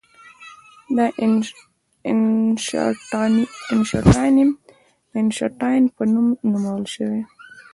[0.95, 0.97] د
[3.69, 4.51] اینشټاینیم
[5.09, 7.21] د اینشټاین په نوم نومول شوی.